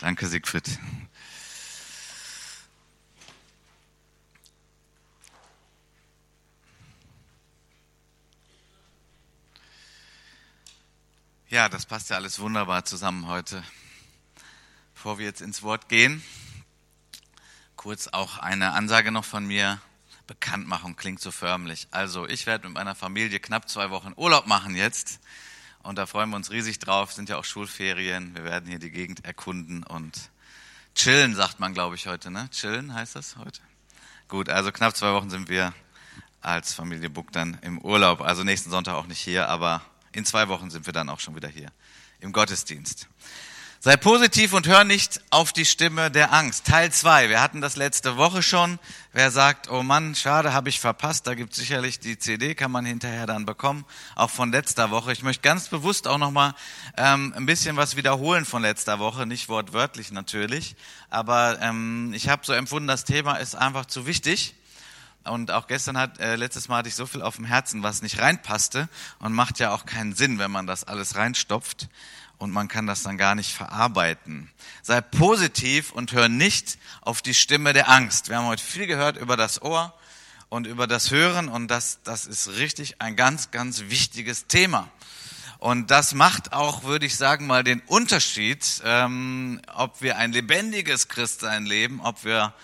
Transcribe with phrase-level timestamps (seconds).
[0.00, 0.78] Danke, Siegfried.
[11.50, 13.62] Ja, das passt ja alles wunderbar zusammen heute.
[14.94, 16.22] Bevor wir jetzt ins Wort gehen,
[17.76, 19.82] kurz auch eine Ansage noch von mir.
[20.26, 21.88] Bekanntmachung klingt so förmlich.
[21.90, 25.20] Also, ich werde mit meiner Familie knapp zwei Wochen Urlaub machen jetzt.
[25.82, 27.12] Und da freuen wir uns riesig drauf.
[27.12, 28.34] Sind ja auch Schulferien.
[28.34, 30.30] Wir werden hier die Gegend erkunden und
[30.94, 32.30] chillen, sagt man, glaube ich, heute.
[32.30, 32.48] Ne?
[32.50, 33.60] Chillen heißt das heute?
[34.28, 35.72] Gut, also knapp zwei Wochen sind wir
[36.40, 38.20] als Familie Buck dann im Urlaub.
[38.20, 41.34] Also nächsten Sonntag auch nicht hier, aber in zwei Wochen sind wir dann auch schon
[41.34, 41.72] wieder hier
[42.20, 43.08] im Gottesdienst.
[43.82, 46.66] Sei positiv und hör nicht auf die Stimme der Angst.
[46.66, 47.30] Teil zwei.
[47.30, 48.78] Wir hatten das letzte Woche schon.
[49.14, 51.26] Wer sagt, oh Mann, schade, habe ich verpasst.
[51.26, 55.14] Da gibt sicherlich die CD, kann man hinterher dann bekommen, auch von letzter Woche.
[55.14, 56.52] Ich möchte ganz bewusst auch nochmal
[56.98, 60.76] ähm, ein bisschen was wiederholen von letzter Woche, nicht wortwörtlich natürlich,
[61.08, 64.56] aber ähm, ich habe so empfunden, das Thema ist einfach zu wichtig
[65.24, 68.02] und auch gestern hat, äh, letztes Mal hatte ich so viel auf dem Herzen, was
[68.02, 71.88] nicht reinpasste und macht ja auch keinen Sinn, wenn man das alles reinstopft
[72.38, 74.50] und man kann das dann gar nicht verarbeiten.
[74.82, 78.28] Sei positiv und hör nicht auf die Stimme der Angst.
[78.28, 79.94] Wir haben heute viel gehört über das Ohr
[80.48, 84.88] und über das Hören und das, das ist richtig ein ganz, ganz wichtiges Thema.
[85.58, 91.08] Und das macht auch, würde ich sagen, mal den Unterschied, ähm, ob wir ein lebendiges
[91.08, 92.54] Christsein leben, ob wir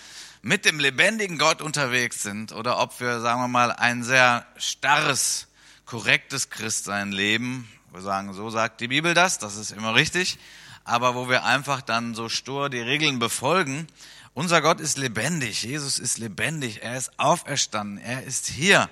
[0.47, 5.49] mit dem lebendigen Gott unterwegs sind oder ob wir, sagen wir mal, ein sehr starres,
[5.87, 7.69] korrektes Christsein leben.
[7.93, 10.39] Wir sagen, so sagt die Bibel das, das ist immer richtig,
[10.85, 13.89] aber wo wir einfach dann so stur die Regeln befolgen.
[14.35, 18.89] Unser Gott ist lebendig, Jesus ist lebendig, er ist auferstanden, er ist hier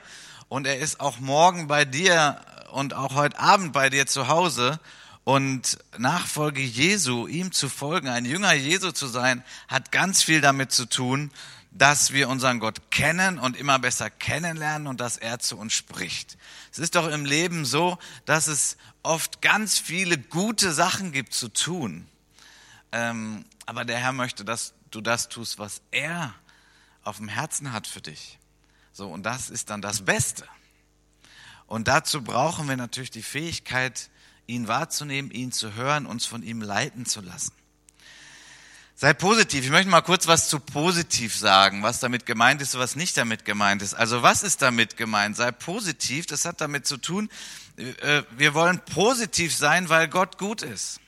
[0.49, 2.41] und er ist auch morgen bei dir
[2.73, 4.81] und auch heute Abend bei dir zu Hause
[5.25, 10.71] und Nachfolge Jesu, ihm zu folgen, ein Jünger Jesu zu sein, hat ganz viel damit
[10.71, 11.31] zu tun,
[11.71, 16.37] dass wir unseren Gott kennen und immer besser kennenlernen und dass er zu uns spricht.
[16.71, 21.49] Es ist doch im Leben so, dass es oft ganz viele gute Sachen gibt zu
[21.49, 22.07] tun.
[22.93, 26.33] Ähm, aber der Herr möchte, dass du das tust, was er
[27.03, 28.39] auf dem Herzen hat für dich.
[28.93, 30.47] So, und das ist dann das Beste.
[31.67, 34.11] Und dazu brauchen wir natürlich die Fähigkeit,
[34.47, 37.53] ihn wahrzunehmen, ihn zu hören, uns von ihm leiten zu lassen.
[38.97, 39.65] Sei positiv.
[39.65, 43.17] Ich möchte mal kurz was zu positiv sagen, was damit gemeint ist und was nicht
[43.17, 43.95] damit gemeint ist.
[43.95, 45.37] Also was ist damit gemeint?
[45.37, 46.27] Sei positiv.
[46.27, 47.29] Das hat damit zu tun,
[47.77, 51.01] äh, wir wollen positiv sein, weil Gott gut ist.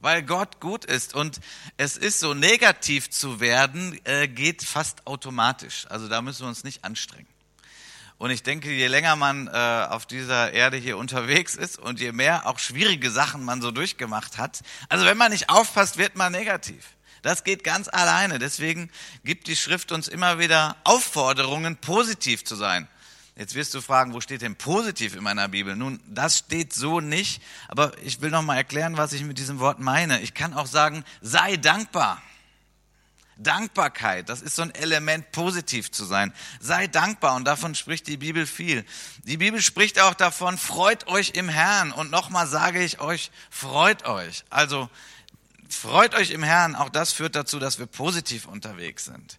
[0.00, 1.14] Weil Gott gut ist.
[1.14, 1.40] Und
[1.76, 5.86] es ist so, negativ zu werden, äh, geht fast automatisch.
[5.88, 7.29] Also da müssen wir uns nicht anstrengen.
[8.20, 12.12] Und ich denke, je länger man äh, auf dieser Erde hier unterwegs ist und je
[12.12, 14.60] mehr auch schwierige Sachen man so durchgemacht hat,
[14.90, 16.84] also wenn man nicht aufpasst, wird man negativ.
[17.22, 18.38] Das geht ganz alleine.
[18.38, 18.90] Deswegen
[19.24, 22.88] gibt die Schrift uns immer wieder Aufforderungen, positiv zu sein.
[23.36, 25.74] Jetzt wirst du fragen, wo steht denn positiv in meiner Bibel?
[25.74, 29.60] Nun, das steht so nicht, aber ich will noch mal erklären, was ich mit diesem
[29.60, 30.20] Wort meine.
[30.20, 32.20] Ich kann auch sagen, sei dankbar.
[33.42, 36.32] Dankbarkeit, das ist so ein Element, positiv zu sein.
[36.60, 38.84] Sei dankbar und davon spricht die Bibel viel.
[39.24, 41.92] Die Bibel spricht auch davon, freut euch im Herrn.
[41.92, 44.44] Und nochmal sage ich euch, freut euch.
[44.50, 44.90] Also
[45.68, 46.74] freut euch im Herrn.
[46.74, 49.38] Auch das führt dazu, dass wir positiv unterwegs sind.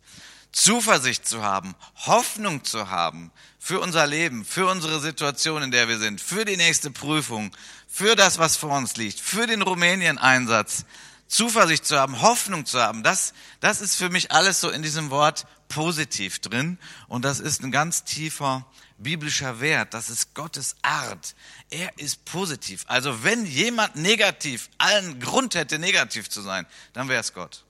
[0.52, 5.98] Zuversicht zu haben, Hoffnung zu haben für unser Leben, für unsere Situation, in der wir
[5.98, 7.56] sind, für die nächste Prüfung,
[7.88, 10.86] für das, was vor uns liegt, für den Rumänien-Einsatz
[11.32, 15.12] Zuversicht zu haben, Hoffnung zu haben, das, das ist für mich alles so in diesem
[15.12, 16.78] Wort positiv drin.
[17.08, 18.66] Und das ist ein ganz tiefer
[18.98, 19.94] biblischer Wert.
[19.94, 21.34] Das ist Gottes Art.
[21.70, 22.84] Er ist positiv.
[22.88, 27.64] Also wenn jemand negativ, allen Grund hätte, negativ zu sein, dann wäre es Gott.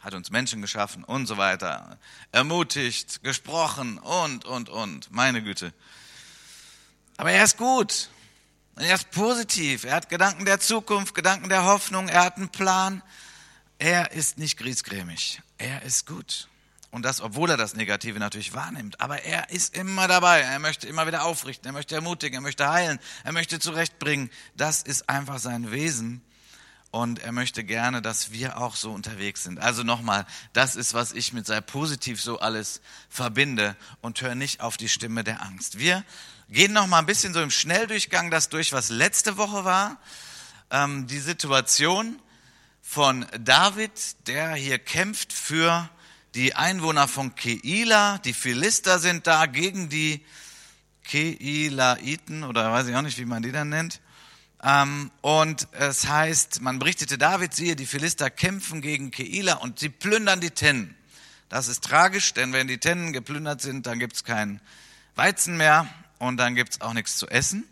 [0.00, 1.98] Hat uns Menschen geschaffen und so weiter.
[2.32, 5.12] Ermutigt, gesprochen und, und, und.
[5.12, 5.74] Meine Güte.
[7.18, 8.08] Aber er ist gut.
[8.78, 9.82] Und er ist positiv.
[9.82, 12.08] Er hat Gedanken der Zukunft, Gedanken der Hoffnung.
[12.08, 13.02] Er hat einen Plan.
[13.80, 15.42] Er ist nicht griesgrämig.
[15.58, 16.46] Er ist gut.
[16.92, 19.00] Und das, obwohl er das Negative natürlich wahrnimmt.
[19.00, 20.42] Aber er ist immer dabei.
[20.42, 21.66] Er möchte immer wieder aufrichten.
[21.66, 22.36] Er möchte ermutigen.
[22.36, 23.00] Er möchte heilen.
[23.24, 24.30] Er möchte zurechtbringen.
[24.56, 26.22] Das ist einfach sein Wesen.
[26.92, 29.58] Und er möchte gerne, dass wir auch so unterwegs sind.
[29.58, 34.60] Also nochmal, das ist, was ich mit sei positiv so alles verbinde und hör nicht
[34.60, 35.80] auf die Stimme der Angst.
[35.80, 36.04] Wir
[36.48, 39.98] gehen noch mal ein bisschen so im Schnelldurchgang das durch, was letzte Woche war.
[40.70, 42.20] Ähm, die Situation
[42.82, 45.88] von David, der hier kämpft für
[46.34, 48.18] die Einwohner von Keila.
[48.18, 50.24] Die Philister sind da gegen die
[51.04, 54.00] Keilaiten oder weiß ich auch nicht, wie man die dann nennt.
[54.62, 59.90] Ähm, und es heißt, man berichtete David, siehe, die Philister kämpfen gegen Keila und sie
[59.90, 60.96] plündern die Tennen.
[61.48, 64.60] Das ist tragisch, denn wenn die Tennen geplündert sind, dann gibt's kein
[65.14, 65.88] Weizen mehr
[66.18, 67.64] und dann gibt's auch nichts zu essen.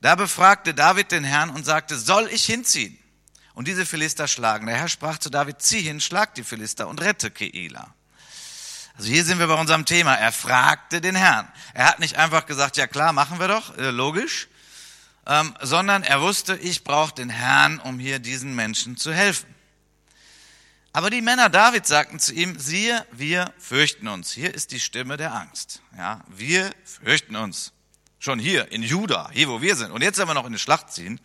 [0.00, 2.98] Da befragte David den Herrn und sagte, soll ich hinziehen?
[3.54, 4.66] Und diese Philister schlagen.
[4.66, 7.92] Der Herr sprach zu David, zieh hin, schlag die Philister und rette Keila.
[8.96, 10.14] Also hier sind wir bei unserem Thema.
[10.14, 11.48] Er fragte den Herrn.
[11.74, 14.48] Er hat nicht einfach gesagt, ja klar, machen wir doch, äh, logisch,
[15.26, 19.52] ähm, sondern er wusste, ich brauche den Herrn, um hier diesen Menschen zu helfen.
[20.92, 24.32] Aber die Männer David sagten zu ihm, siehe, wir fürchten uns.
[24.32, 25.80] Hier ist die Stimme der Angst.
[25.96, 27.72] Ja, wir fürchten uns.
[28.18, 29.92] Schon hier in Juda, hier wo wir sind.
[29.92, 31.20] Und jetzt wir noch in die Schlacht ziehen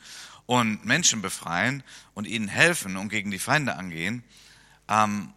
[0.45, 4.23] und Menschen befreien und ihnen helfen und gegen die Feinde angehen.
[4.87, 5.33] Ähm,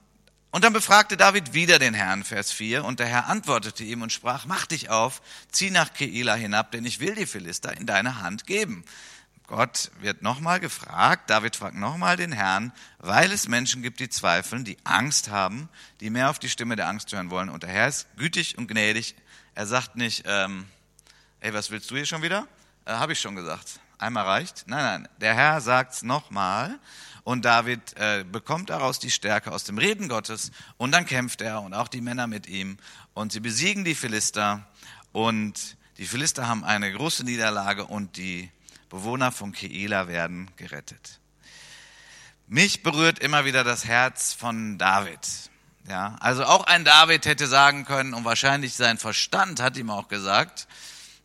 [0.50, 4.12] und dann befragte David wieder den Herrn, Vers 4, und der Herr antwortete ihm und
[4.12, 5.20] sprach, mach dich auf,
[5.50, 8.84] zieh nach Keila hinab, denn ich will die Philister in deine Hand geben.
[9.46, 14.64] Gott wird nochmal gefragt, David fragt nochmal den Herrn, weil es Menschen gibt, die zweifeln,
[14.64, 15.68] die Angst haben,
[16.00, 17.48] die mehr auf die Stimme der Angst hören wollen.
[17.48, 19.14] Und der Herr ist gütig und gnädig.
[19.54, 20.66] Er sagt nicht, ähm,
[21.40, 22.46] ey, was willst du hier schon wieder?
[22.84, 23.80] Äh, Habe ich schon gesagt.
[23.98, 24.64] Einmal reicht.
[24.66, 26.78] Nein, nein, der Herr sagt's nochmal.
[27.24, 30.52] Und David äh, bekommt daraus die Stärke aus dem Reden Gottes.
[30.76, 32.78] Und dann kämpft er und auch die Männer mit ihm.
[33.14, 34.66] Und sie besiegen die Philister.
[35.12, 38.50] Und die Philister haben eine große Niederlage und die
[38.90, 41.18] Bewohner von Keila werden gerettet.
[42.46, 45.18] Mich berührt immer wieder das Herz von David.
[45.88, 50.08] Ja, also auch ein David hätte sagen können und wahrscheinlich sein Verstand hat ihm auch
[50.08, 50.68] gesagt,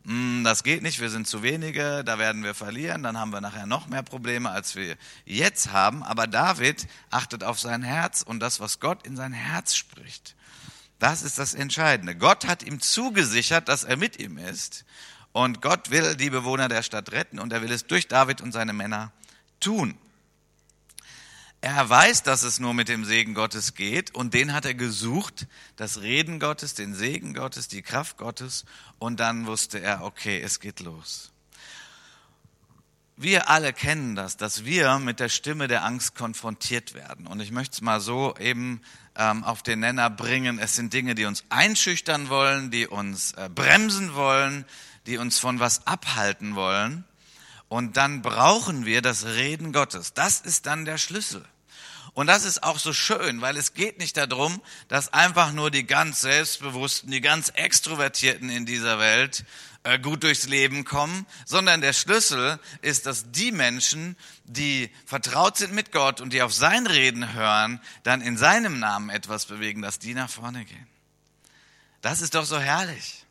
[0.03, 3.68] das geht nicht, wir sind zu wenige, da werden wir verlieren, dann haben wir nachher
[3.68, 6.01] noch mehr Probleme, als wir jetzt haben.
[6.03, 10.36] Aber David achtet auf sein Herz und das, was Gott in sein Herz spricht.
[10.98, 12.15] Das ist das Entscheidende.
[12.15, 14.86] Gott hat ihm zugesichert, dass er mit ihm ist.
[15.33, 18.51] Und Gott will die Bewohner der Stadt retten und er will es durch David und
[18.51, 19.12] seine Männer
[19.59, 19.98] tun.
[21.63, 25.45] Er weiß, dass es nur mit dem Segen Gottes geht und den hat er gesucht,
[25.75, 28.65] das Reden Gottes, den Segen Gottes, die Kraft Gottes
[28.97, 31.31] und dann wusste er, okay, es geht los.
[33.15, 37.27] Wir alle kennen das, dass wir mit der Stimme der Angst konfrontiert werden.
[37.27, 38.81] Und ich möchte es mal so eben
[39.15, 40.57] ähm, auf den Nenner bringen.
[40.57, 44.65] Es sind Dinge, die uns einschüchtern wollen, die uns äh, bremsen wollen,
[45.05, 47.03] die uns von was abhalten wollen.
[47.71, 50.12] Und dann brauchen wir das Reden Gottes.
[50.13, 51.45] Das ist dann der Schlüssel.
[52.13, 55.85] Und das ist auch so schön, weil es geht nicht darum, dass einfach nur die
[55.85, 59.45] ganz Selbstbewussten, die ganz Extrovertierten in dieser Welt
[59.83, 65.74] äh, gut durchs Leben kommen, sondern der Schlüssel ist, dass die Menschen, die vertraut sind
[65.74, 69.97] mit Gott und die auf sein Reden hören, dann in seinem Namen etwas bewegen, dass
[69.97, 70.88] die nach vorne gehen.
[72.01, 73.25] Das ist doch so herrlich.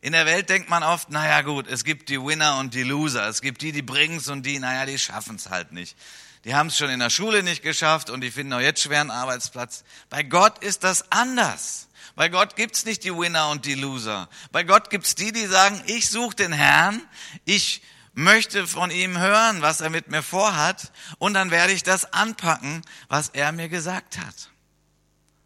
[0.00, 3.28] In der Welt denkt man oft, naja gut, es gibt die Winner und die Loser.
[3.28, 5.96] Es gibt die, die bringen's und die, naja, die schaffen's halt nicht.
[6.44, 9.10] Die haben es schon in der Schule nicht geschafft und die finden auch jetzt schweren
[9.10, 9.84] Arbeitsplatz.
[10.08, 11.88] Bei Gott ist das anders.
[12.14, 14.28] Bei Gott gibt's nicht die Winner und die Loser.
[14.52, 17.02] Bei Gott gibt's die, die sagen, ich suche den Herrn,
[17.44, 17.82] ich
[18.14, 22.82] möchte von ihm hören, was er mit mir vorhat, und dann werde ich das anpacken,
[23.08, 24.50] was er mir gesagt hat.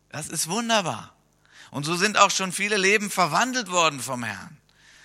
[0.09, 1.12] Das ist wunderbar.
[1.73, 4.59] Und so sind auch schon viele Leben verwandelt worden vom Herrn.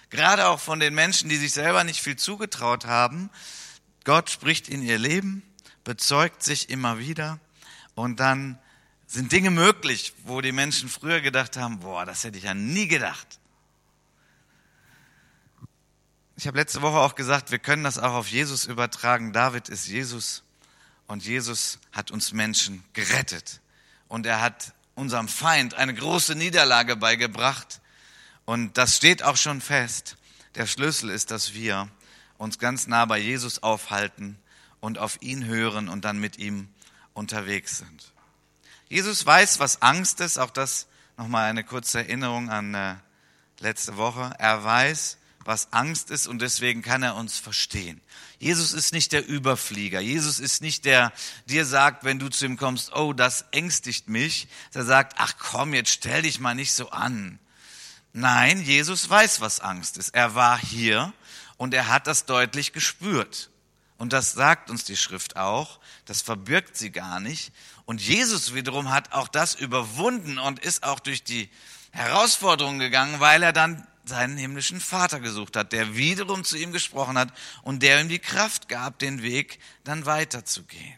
[0.09, 3.29] Gerade auch von den Menschen, die sich selber nicht viel zugetraut haben.
[4.03, 5.43] Gott spricht in ihr Leben,
[5.85, 7.39] bezeugt sich immer wieder
[7.95, 8.59] und dann
[9.07, 12.89] sind Dinge möglich, wo die Menschen früher gedacht haben, boah, das hätte ich ja nie
[12.89, 13.39] gedacht.
[16.35, 19.31] Ich habe letzte Woche auch gesagt, wir können das auch auf Jesus übertragen.
[19.31, 20.43] David ist Jesus
[21.07, 23.61] und Jesus hat uns Menschen gerettet
[24.09, 27.81] und er hat unserem Feind eine große Niederlage beigebracht.
[28.45, 30.17] Und das steht auch schon fest.
[30.55, 31.87] Der Schlüssel ist, dass wir
[32.37, 34.39] uns ganz nah bei Jesus aufhalten
[34.79, 36.67] und auf ihn hören und dann mit ihm
[37.13, 38.11] unterwegs sind.
[38.89, 40.39] Jesus weiß, was Angst ist.
[40.39, 42.95] Auch das nochmal eine kurze Erinnerung an äh,
[43.59, 44.33] letzte Woche.
[44.39, 48.01] Er weiß, was Angst ist und deswegen kann er uns verstehen.
[48.37, 50.01] Jesus ist nicht der Überflieger.
[50.01, 51.13] Jesus ist nicht der,
[51.45, 54.49] dir sagt, wenn du zu ihm kommst, oh, das ängstigt mich.
[54.73, 57.39] Er sagt, ach komm, jetzt stell dich mal nicht so an.
[58.11, 60.09] Nein, Jesus weiß, was Angst ist.
[60.09, 61.13] Er war hier
[61.55, 63.49] und er hat das deutlich gespürt.
[63.97, 65.79] Und das sagt uns die Schrift auch.
[66.05, 67.53] Das verbirgt sie gar nicht.
[67.85, 71.49] Und Jesus wiederum hat auch das überwunden und ist auch durch die
[71.91, 77.17] Herausforderungen gegangen, weil er dann seinen himmlischen Vater gesucht hat, der wiederum zu ihm gesprochen
[77.17, 77.33] hat
[77.63, 80.95] und der ihm die Kraft gab, den Weg dann weiterzugehen.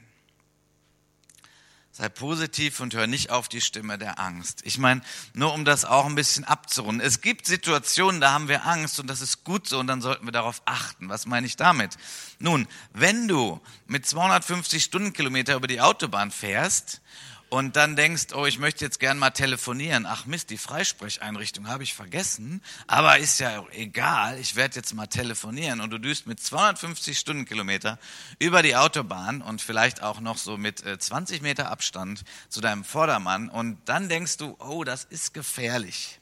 [1.91, 4.61] Sei positiv und hör nicht auf die Stimme der Angst.
[4.63, 5.01] Ich meine,
[5.33, 7.05] nur um das auch ein bisschen abzurunden.
[7.05, 10.25] Es gibt Situationen, da haben wir Angst und das ist gut so und dann sollten
[10.25, 11.09] wir darauf achten.
[11.09, 11.97] Was meine ich damit?
[12.39, 17.01] Nun, wenn du mit 250 Stundenkilometer über die Autobahn fährst
[17.49, 20.05] und dann denkst, oh, ich möchte jetzt gern mal telefonieren.
[20.05, 25.07] Ach Mist, die Freisprecheinrichtung habe ich vergessen, aber ist ja egal, ich werde jetzt mal
[25.07, 25.81] telefonieren.
[25.81, 27.97] Und du düst mit 250 Stundenkilometer
[28.37, 32.83] über die Autobahn und vielleicht auch noch so mit 20 äh, Meter Abstand zu deinem
[32.83, 33.49] Vordermann.
[33.49, 36.18] Und dann denkst du, oh, das ist gefährlich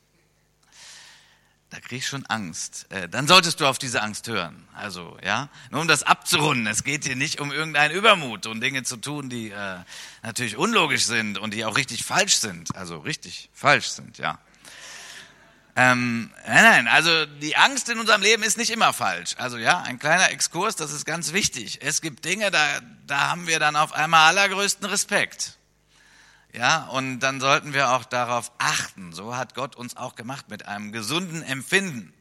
[1.70, 2.86] da krieg ich schon Angst.
[2.90, 4.68] Äh, dann solltest du auf diese Angst hören.
[4.74, 6.66] Also, ja, nur um das abzurunden.
[6.68, 9.80] Es geht hier nicht um irgendeinen Übermut und Dinge zu tun, die äh,
[10.24, 12.76] natürlich unlogisch sind und die auch richtig falsch sind.
[12.76, 14.40] Also richtig falsch sind, ja.
[15.76, 19.36] Ähm, nein, nein, also die Angst in unserem Leben ist nicht immer falsch.
[19.38, 21.80] Also ja, ein kleiner Exkurs, das ist ganz wichtig.
[21.84, 25.57] Es gibt Dinge, da, da haben wir dann auf einmal allergrößten Respekt.
[26.58, 29.14] Ja, und dann sollten wir auch darauf achten.
[29.14, 32.12] So hat Gott uns auch gemacht mit einem gesunden Empfinden,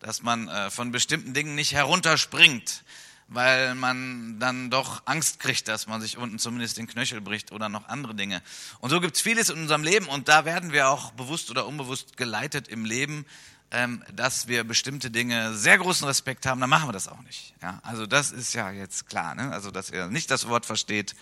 [0.00, 2.82] dass man äh, von bestimmten Dingen nicht herunterspringt,
[3.28, 7.68] weil man dann doch Angst kriegt, dass man sich unten zumindest den Knöchel bricht oder
[7.68, 8.42] noch andere Dinge.
[8.80, 12.16] Und so gibt's vieles in unserem Leben und da werden wir auch bewusst oder unbewusst
[12.16, 13.26] geleitet im Leben,
[13.70, 17.54] ähm, dass wir bestimmte Dinge sehr großen Respekt haben, dann machen wir das auch nicht.
[17.62, 19.36] Ja, also das ist ja jetzt klar.
[19.36, 19.52] Ne?
[19.52, 21.14] Also dass ihr nicht das Wort versteht,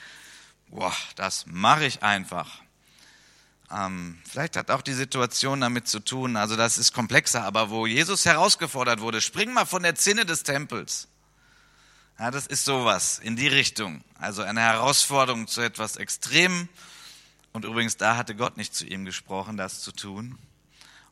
[0.68, 2.60] boah, das mache ich einfach.
[3.70, 7.86] Ähm, vielleicht hat auch die Situation damit zu tun, also das ist komplexer, aber wo
[7.86, 11.08] Jesus herausgefordert wurde, spring mal von der Zinne des Tempels.
[12.18, 14.02] Ja, das ist sowas in die Richtung.
[14.18, 16.68] Also eine Herausforderung zu etwas Extremem.
[17.52, 20.38] Und übrigens, da hatte Gott nicht zu ihm gesprochen, das zu tun.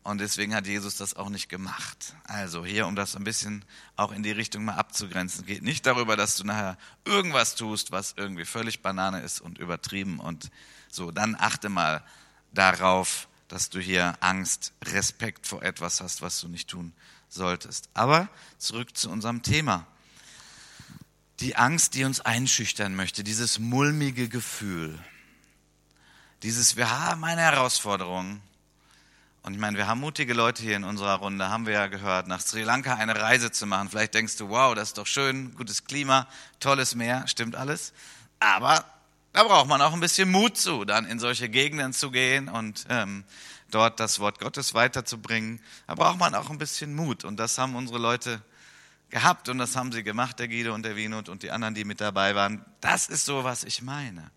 [0.04, 2.14] Und deswegen hat Jesus das auch nicht gemacht.
[2.24, 3.64] Also hier, um das ein bisschen
[3.96, 8.12] auch in die Richtung mal abzugrenzen, geht nicht darüber, dass du nachher irgendwas tust, was
[8.18, 10.50] irgendwie völlig Banane ist und übertrieben und
[10.90, 11.10] so.
[11.10, 12.04] Dann achte mal
[12.52, 16.92] darauf, dass du hier Angst, Respekt vor etwas hast, was du nicht tun
[17.30, 17.88] solltest.
[17.94, 19.86] Aber zurück zu unserem Thema.
[21.40, 24.98] Die Angst, die uns einschüchtern möchte, dieses mulmige Gefühl,
[26.42, 28.42] dieses, wir haben eine Herausforderung,
[29.44, 32.28] und ich meine, wir haben mutige Leute hier in unserer Runde, haben wir ja gehört,
[32.28, 33.90] nach Sri Lanka eine Reise zu machen.
[33.90, 36.26] Vielleicht denkst du, wow, das ist doch schön, gutes Klima,
[36.60, 37.92] tolles Meer, stimmt alles.
[38.40, 38.82] Aber
[39.34, 42.86] da braucht man auch ein bisschen Mut zu, dann in solche Gegenden zu gehen und
[42.88, 43.24] ähm,
[43.70, 45.60] dort das Wort Gottes weiterzubringen.
[45.86, 47.24] Da braucht man auch ein bisschen Mut.
[47.24, 48.40] Und das haben unsere Leute
[49.10, 51.84] gehabt und das haben sie gemacht, der Guido und der Winut und die anderen, die
[51.84, 52.64] mit dabei waren.
[52.80, 54.30] Das ist so, was ich meine.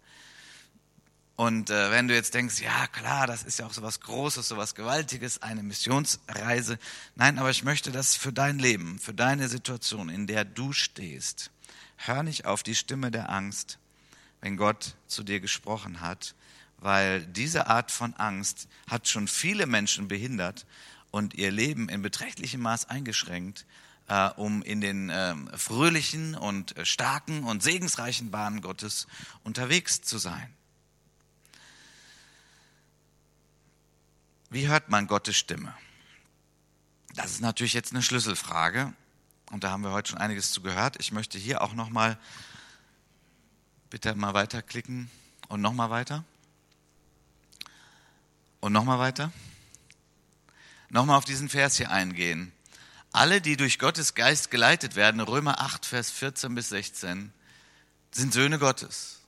[1.37, 4.47] Und äh, wenn du jetzt denkst, ja klar, das ist ja auch so was Großes,
[4.47, 6.79] so was Gewaltiges, eine Missionsreise.
[7.15, 11.51] Nein, aber ich möchte das für dein Leben, für deine Situation, in der du stehst.
[11.95, 13.77] Hör nicht auf die Stimme der Angst,
[14.41, 16.33] wenn Gott zu dir gesprochen hat,
[16.79, 20.65] weil diese Art von Angst hat schon viele Menschen behindert
[21.11, 23.67] und ihr Leben in beträchtlichem Maß eingeschränkt,
[24.07, 29.05] äh, um in den äh, fröhlichen und äh, starken und segensreichen Bahnen Gottes
[29.43, 30.56] unterwegs zu sein.
[34.49, 35.75] Wie hört man Gottes Stimme?
[37.15, 38.93] Das ist natürlich jetzt eine Schlüsselfrage
[39.51, 40.95] und da haben wir heute schon einiges zu gehört.
[40.99, 42.17] Ich möchte hier auch noch mal
[43.89, 45.09] bitte mal weiterklicken
[45.49, 46.23] und noch mal weiter
[48.61, 49.31] und noch mal weiter.
[50.89, 52.53] Noch mal auf diesen Vers hier eingehen.
[53.11, 57.33] Alle, die durch Gottes Geist geleitet werden, Römer 8, Vers 14 bis 16,
[58.11, 59.19] sind Söhne Gottes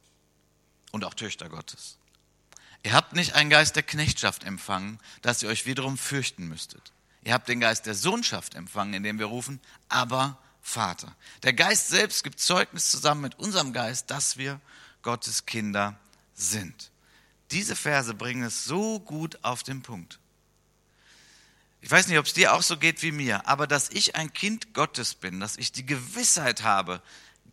[0.91, 1.98] und auch Töchter Gottes.
[2.83, 6.93] Ihr habt nicht einen Geist der Knechtschaft empfangen, dass ihr euch wiederum fürchten müsstet.
[7.23, 9.59] Ihr habt den Geist der Sohnschaft empfangen, indem wir rufen,
[9.89, 11.15] aber Vater.
[11.43, 14.61] Der Geist selbst gibt Zeugnis zusammen mit unserem Geist, dass wir
[15.01, 15.99] Gottes Kinder
[16.33, 16.91] sind.
[17.51, 20.19] Diese Verse bringen es so gut auf den Punkt.
[21.81, 24.33] Ich weiß nicht, ob es dir auch so geht wie mir, aber dass ich ein
[24.33, 27.01] Kind Gottes bin, dass ich die Gewissheit habe,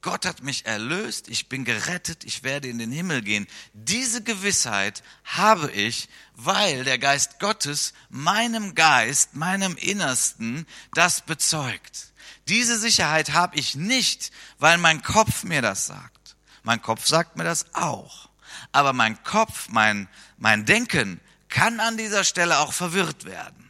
[0.07, 3.49] Gott hat mich erlöst, ich bin gerettet, ich werde in den Himmel gehen.
[3.73, 12.13] Diese Gewissheit habe ich, weil der Geist Gottes meinem Geist, meinem Innersten das bezeugt.
[12.47, 16.37] Diese Sicherheit habe ich nicht, weil mein Kopf mir das sagt.
[16.63, 18.29] Mein Kopf sagt mir das auch.
[18.71, 20.09] Aber mein Kopf, mein,
[20.39, 23.66] mein Denken kann an dieser Stelle auch verwirrt werden.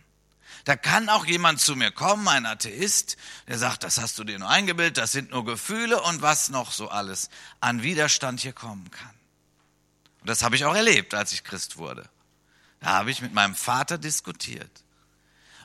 [0.66, 4.37] Da kann auch jemand zu mir kommen, ein Atheist, der sagt, das hast du dir
[4.40, 7.30] nur eingebildet, das sind nur Gefühle und was noch so alles
[7.61, 9.14] an Widerstand hier kommen kann.
[10.23, 12.08] Und das habe ich auch erlebt, als ich Christ wurde.
[12.80, 14.82] Da habe ich mit meinem Vater diskutiert.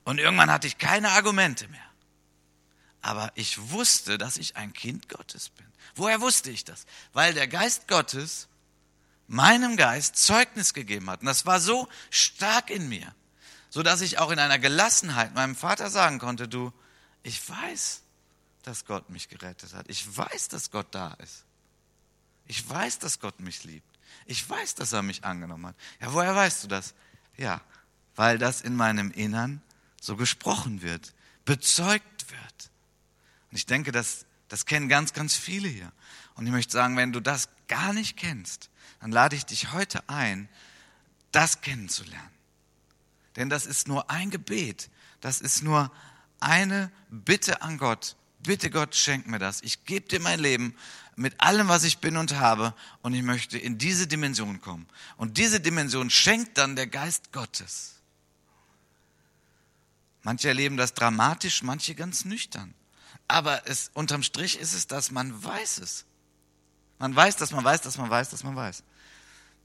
[0.03, 1.81] Und irgendwann hatte ich keine Argumente mehr.
[3.01, 5.65] Aber ich wusste, dass ich ein Kind Gottes bin.
[5.95, 6.85] Woher wusste ich das?
[7.11, 8.49] Weil der Geist Gottes
[9.25, 11.21] meinem Geist Zeugnis gegeben hat.
[11.21, 13.15] Und das war so stark in mir,
[13.71, 16.73] so dass ich auch in einer Gelassenheit meinem Vater sagen konnte, du,
[17.23, 18.01] ich weiß,
[18.63, 19.89] dass Gott mich gerettet hat.
[19.89, 21.45] Ich weiß, dass Gott da ist.
[22.47, 23.87] Ich weiß, dass Gott mich liebt.
[24.25, 25.75] Ich weiß, dass er mich angenommen hat.
[26.01, 26.93] Ja, woher weißt du das?
[27.37, 27.61] Ja,
[28.15, 29.61] weil das in meinem Innern
[30.01, 31.13] so gesprochen wird,
[31.45, 32.71] bezeugt wird.
[33.51, 35.93] Und ich denke, das, das kennen ganz, ganz viele hier.
[36.35, 40.07] Und ich möchte sagen, wenn du das gar nicht kennst, dann lade ich dich heute
[40.09, 40.49] ein,
[41.31, 42.40] das kennenzulernen.
[43.35, 44.89] Denn das ist nur ein Gebet,
[45.21, 45.91] das ist nur
[46.39, 48.15] eine Bitte an Gott.
[48.43, 49.61] Bitte Gott, schenk mir das.
[49.61, 50.75] Ich gebe dir mein Leben
[51.15, 54.87] mit allem, was ich bin und habe, und ich möchte in diese Dimension kommen.
[55.17, 57.95] Und diese Dimension schenkt dann der Geist Gottes.
[60.23, 62.73] Manche erleben das dramatisch, manche ganz nüchtern.
[63.27, 66.05] Aber es, unterm Strich ist es das, man weiß es.
[66.99, 68.83] Man weiß, dass man weiß, dass man weiß, dass man weiß.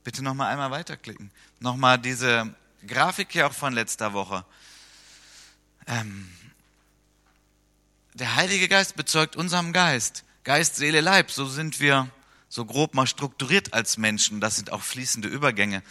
[0.05, 1.31] Bitte nochmal einmal weiterklicken.
[1.61, 2.55] Nochmal diese
[2.87, 4.45] Grafik hier auch von letzter Woche.
[5.87, 6.29] Ähm,
[8.15, 10.25] der Heilige Geist bezeugt unserem Geist.
[10.45, 11.31] Geist, Seele, Leib.
[11.31, 12.09] So sind wir
[12.49, 14.41] so grob mal strukturiert als Menschen.
[14.41, 15.83] Das sind auch fließende Übergänge.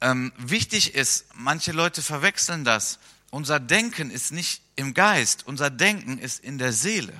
[0.00, 2.98] Ähm, wichtig ist, manche Leute verwechseln das.
[3.30, 7.14] Unser Denken ist nicht im Geist, unser Denken ist in der Seele.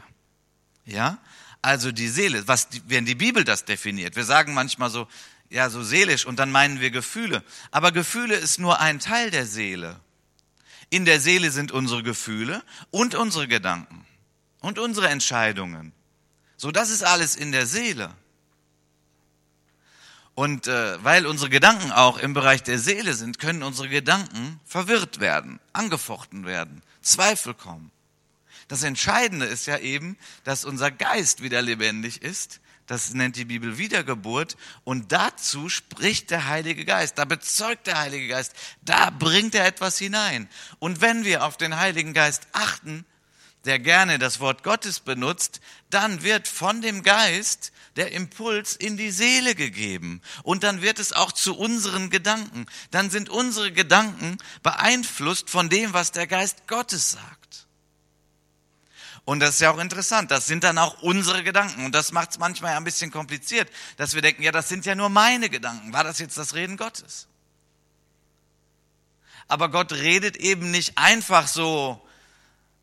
[0.85, 1.19] Ja?
[1.63, 4.17] Also die Seele, was, wenn die Bibel das definiert.
[4.17, 5.09] Wir sagen manchmal so,
[5.51, 7.43] ja, so seelisch und dann meinen wir Gefühle.
[7.71, 10.01] Aber Gefühle ist nur ein Teil der Seele.
[10.91, 14.05] In der Seele sind unsere Gefühle und unsere Gedanken
[14.61, 15.93] und unsere Entscheidungen.
[16.57, 18.15] So, das ist alles in der Seele.
[20.35, 25.21] Und äh, weil unsere Gedanken auch im Bereich der Seele sind, können unsere Gedanken verwirrt
[25.21, 27.93] werden, angefochten werden, Zweifel kommen.
[28.67, 32.61] Das Entscheidende ist ja eben, dass unser Geist wieder lebendig ist.
[32.87, 34.57] Das nennt die Bibel Wiedergeburt.
[34.85, 37.19] Und dazu spricht der Heilige Geist.
[37.19, 38.55] Da bezeugt der Heilige Geist.
[38.83, 40.49] Da bringt er etwas hinein.
[40.79, 43.07] Und wenn wir auf den Heiligen Geist achten,
[43.65, 49.11] der gerne das Wort Gottes benutzt, dann wird von dem Geist der Impuls in die
[49.11, 50.21] Seele gegeben.
[50.43, 52.67] Und dann wird es auch zu unseren Gedanken.
[52.91, 57.67] Dann sind unsere Gedanken beeinflusst von dem, was der Geist Gottes sagt.
[59.25, 60.31] Und das ist ja auch interessant.
[60.31, 61.87] Das sind dann auch unsere Gedanken.
[61.87, 64.95] Und das macht es manchmal ein bisschen kompliziert, dass wir denken, ja, das sind ja
[64.95, 65.93] nur meine Gedanken.
[65.93, 67.27] War das jetzt das Reden Gottes?
[69.49, 72.07] Aber Gott redet eben nicht einfach so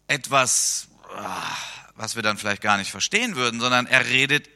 [0.07, 1.55] etwas, ah,
[1.95, 4.49] was wir dann vielleicht gar nicht verstehen würden, sondern er redet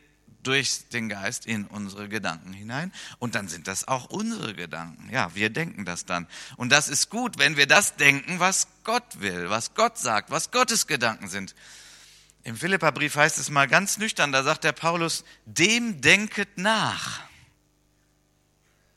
[0.48, 2.92] durch den Geist in unsere Gedanken hinein.
[3.20, 5.10] Und dann sind das auch unsere Gedanken.
[5.12, 6.28] Ja, wir denken das dann.
[6.58, 10.52] Und das ist gut, wenn wir das denken, was Gott will, was Gott sagt, was
[10.52, 11.56] Gottes Gedanken sind.
[12.44, 17.22] Im Philipperbrief heißt es mal ganz nüchtern, da sagt der Paulus, dem denket nach.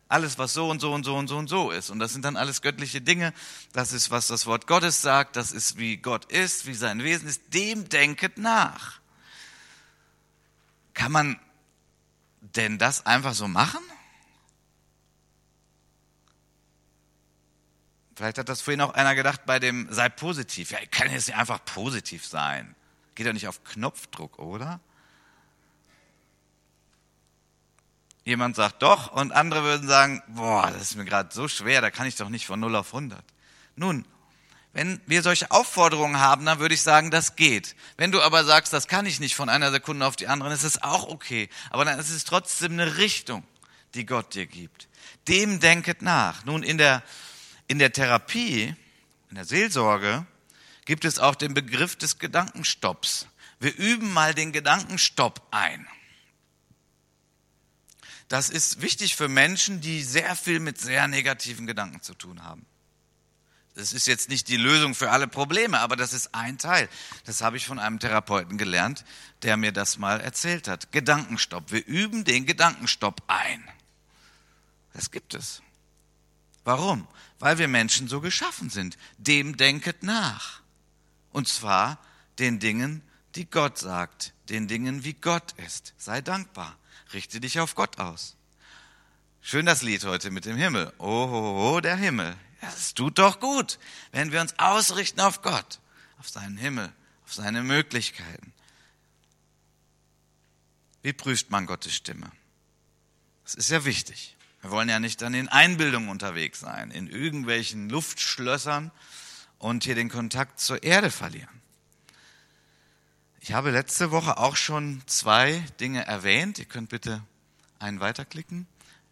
[0.06, 1.90] Alles, was so und so und so und so und so ist.
[1.90, 3.34] Und das sind dann alles göttliche Dinge.
[3.72, 5.36] Das ist, was das Wort Gottes sagt.
[5.36, 7.42] Das ist, wie Gott ist, wie sein Wesen ist.
[7.52, 8.97] Dem denket nach.
[10.98, 11.38] Kann man
[12.40, 13.80] denn das einfach so machen?
[18.16, 20.72] Vielleicht hat das vorhin auch einer gedacht bei dem sei positiv.
[20.72, 22.74] Ja, ich kann jetzt nicht einfach positiv sein.
[23.14, 24.80] Geht doch nicht auf Knopfdruck, oder?
[28.24, 31.92] Jemand sagt doch und andere würden sagen, boah, das ist mir gerade so schwer, da
[31.92, 33.24] kann ich doch nicht von 0 auf 100.
[33.76, 34.04] Nun,
[34.72, 37.74] wenn wir solche Aufforderungen haben, dann würde ich sagen, das geht.
[37.96, 40.62] Wenn du aber sagst, das kann ich nicht von einer Sekunde auf die andere, ist
[40.62, 41.48] es auch okay.
[41.70, 43.44] Aber dann ist es trotzdem eine Richtung,
[43.94, 44.88] die Gott dir gibt.
[45.26, 46.44] Dem denket nach.
[46.44, 47.02] Nun, in der,
[47.66, 48.74] in der Therapie,
[49.30, 50.26] in der Seelsorge,
[50.84, 53.26] gibt es auch den Begriff des Gedankenstopps.
[53.60, 55.86] Wir üben mal den Gedankenstopp ein.
[58.28, 62.66] Das ist wichtig für Menschen, die sehr viel mit sehr negativen Gedanken zu tun haben.
[63.78, 66.88] Das ist jetzt nicht die Lösung für alle Probleme, aber das ist ein Teil.
[67.26, 69.04] Das habe ich von einem Therapeuten gelernt,
[69.42, 70.90] der mir das mal erzählt hat.
[70.90, 71.70] Gedankenstopp.
[71.70, 73.62] Wir üben den Gedankenstopp ein.
[74.94, 75.62] Das gibt es.
[76.64, 77.06] Warum?
[77.38, 78.98] Weil wir Menschen so geschaffen sind.
[79.16, 80.60] Dem denket nach.
[81.30, 81.98] Und zwar
[82.40, 83.00] den Dingen,
[83.36, 85.94] die Gott sagt, den Dingen, wie Gott ist.
[85.98, 86.76] Sei dankbar.
[87.12, 88.34] Richte dich auf Gott aus.
[89.40, 90.92] Schön das Lied heute mit dem Himmel.
[90.98, 92.34] Oh, oh, der Himmel.
[92.60, 93.78] Es tut doch gut,
[94.12, 95.80] wenn wir uns ausrichten auf Gott,
[96.18, 96.92] auf seinen Himmel,
[97.24, 98.52] auf seine Möglichkeiten.
[101.02, 102.30] Wie prüft man Gottes Stimme?
[103.44, 104.36] Das ist ja wichtig.
[104.60, 108.90] Wir wollen ja nicht dann in Einbildung unterwegs sein, in irgendwelchen Luftschlössern
[109.58, 111.62] und hier den Kontakt zur Erde verlieren.
[113.40, 116.58] Ich habe letzte Woche auch schon zwei Dinge erwähnt.
[116.58, 117.22] Ihr könnt bitte
[117.78, 118.66] einen weiterklicken.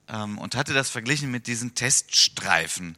[0.09, 2.97] ähm, und hatte das verglichen mit diesen Teststreifen.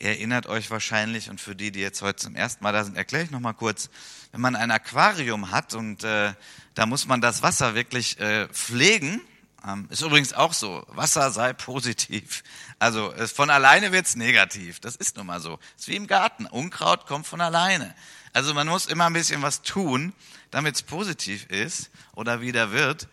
[0.00, 2.96] Ihr erinnert euch wahrscheinlich, und für die, die jetzt heute zum ersten Mal da sind,
[2.96, 3.90] erkläre ich nochmal kurz,
[4.32, 6.34] wenn man ein Aquarium hat und äh,
[6.74, 9.20] da muss man das Wasser wirklich äh, pflegen,
[9.66, 12.44] ähm, ist übrigens auch so, Wasser sei positiv.
[12.78, 15.58] Also es, von alleine wird's negativ, das ist nun mal so.
[15.76, 17.94] Ist wie im Garten, Unkraut kommt von alleine.
[18.32, 20.12] Also man muss immer ein bisschen was tun,
[20.52, 23.08] damit es positiv ist oder wieder wird.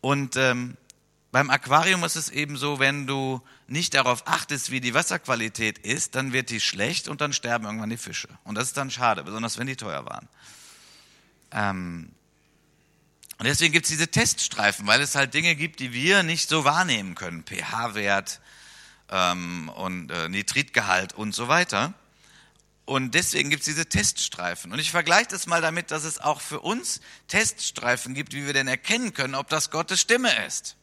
[0.00, 0.76] Und ähm,
[1.34, 6.14] beim Aquarium ist es eben so, wenn du nicht darauf achtest, wie die Wasserqualität ist,
[6.14, 8.28] dann wird die schlecht und dann sterben irgendwann die Fische.
[8.44, 10.28] Und das ist dann schade, besonders wenn die teuer waren.
[11.50, 12.12] Ähm,
[13.38, 16.64] und deswegen gibt es diese Teststreifen, weil es halt Dinge gibt, die wir nicht so
[16.64, 17.42] wahrnehmen können.
[17.42, 18.40] pH-Wert
[19.10, 21.94] ähm, und äh, Nitritgehalt und so weiter.
[22.84, 24.70] Und deswegen gibt es diese Teststreifen.
[24.70, 28.52] Und ich vergleiche das mal damit, dass es auch für uns Teststreifen gibt, wie wir
[28.52, 30.76] denn erkennen können, ob das Gottes Stimme ist.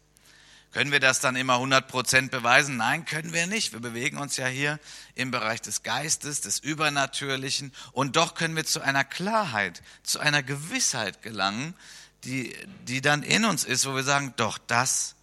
[0.71, 2.77] Können wir das dann immer 100 Prozent beweisen?
[2.77, 3.73] Nein, können wir nicht.
[3.73, 4.79] Wir bewegen uns ja hier
[5.15, 7.73] im Bereich des Geistes, des Übernatürlichen.
[7.91, 11.75] Und doch können wir zu einer Klarheit, zu einer Gewissheit gelangen,
[12.23, 12.55] die,
[12.88, 15.15] die dann in uns ist, wo wir sagen, doch, das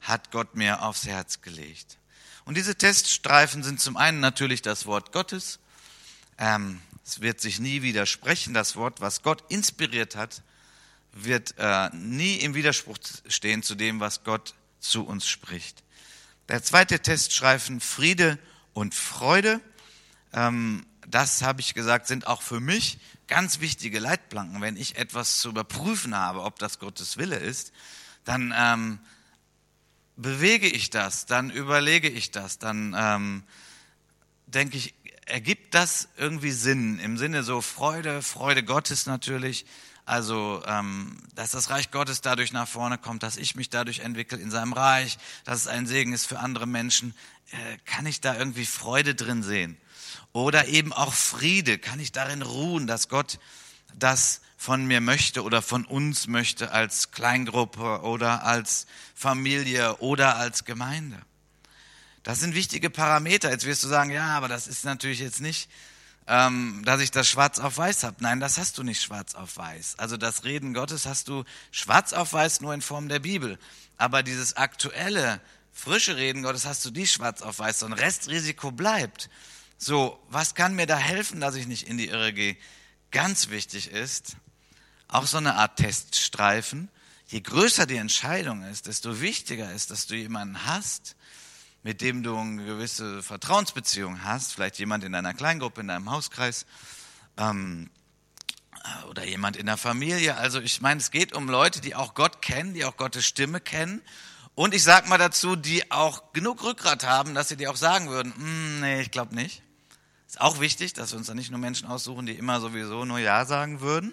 [0.00, 1.98] hat Gott mir aufs Herz gelegt.
[2.44, 5.60] Und diese Teststreifen sind zum einen natürlich das Wort Gottes.
[6.38, 8.52] Ähm, es wird sich nie widersprechen.
[8.52, 10.42] Das Wort, was Gott inspiriert hat,
[11.12, 15.82] wird äh, nie im Widerspruch stehen zu dem, was Gott zu uns spricht.
[16.48, 18.38] Der zweite Teststreifen Friede
[18.72, 19.60] und Freude.
[20.32, 24.60] Ähm, das habe ich gesagt, sind auch für mich ganz wichtige Leitplanken.
[24.60, 27.72] Wenn ich etwas zu überprüfen habe, ob das Gottes Wille ist,
[28.24, 28.98] dann ähm,
[30.16, 33.42] bewege ich das, dann überlege ich das, dann ähm,
[34.46, 34.94] denke ich,
[35.26, 36.98] ergibt das irgendwie Sinn?
[36.98, 39.66] Im Sinne so Freude, Freude Gottes natürlich,
[40.08, 44.38] also, ähm, dass das Reich Gottes dadurch nach vorne kommt, dass ich mich dadurch entwickle
[44.38, 47.14] in seinem Reich, dass es ein Segen ist für andere Menschen,
[47.50, 49.76] äh, kann ich da irgendwie Freude drin sehen?
[50.32, 53.38] Oder eben auch Friede, kann ich darin ruhen, dass Gott
[53.94, 60.64] das von mir möchte oder von uns möchte als Kleingruppe oder als Familie oder als
[60.64, 61.18] Gemeinde?
[62.22, 63.50] Das sind wichtige Parameter.
[63.50, 65.68] Jetzt wirst du sagen, ja, aber das ist natürlich jetzt nicht
[66.28, 68.16] ähm, dass ich das schwarz auf weiß habe.
[68.20, 69.98] Nein, das hast du nicht schwarz auf weiß.
[69.98, 73.58] Also das Reden Gottes hast du schwarz auf weiß nur in Form der Bibel.
[73.96, 75.40] Aber dieses aktuelle,
[75.72, 77.80] frische Reden Gottes hast du die schwarz auf weiß.
[77.80, 79.30] So ein Restrisiko bleibt.
[79.78, 82.58] So, was kann mir da helfen, dass ich nicht in die Irre gehe?
[83.10, 84.36] Ganz wichtig ist,
[85.08, 86.90] auch so eine Art Teststreifen.
[87.28, 91.16] Je größer die Entscheidung ist, desto wichtiger ist, dass du jemanden hast,
[91.88, 96.66] mit dem du eine gewisse Vertrauensbeziehung hast, vielleicht jemand in deiner Kleingruppe, in deinem Hauskreis
[97.38, 97.88] ähm,
[99.08, 100.36] oder jemand in der Familie.
[100.36, 103.58] Also ich meine, es geht um Leute, die auch Gott kennen, die auch Gottes Stimme
[103.58, 104.02] kennen.
[104.54, 108.10] Und ich sage mal dazu, die auch genug Rückgrat haben, dass sie dir auch sagen
[108.10, 109.62] würden, hm, nee, ich glaube nicht.
[110.26, 113.18] Ist auch wichtig, dass wir uns da nicht nur Menschen aussuchen, die immer sowieso nur
[113.18, 114.12] Ja sagen würden.